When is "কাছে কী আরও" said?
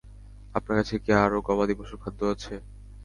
0.79-1.39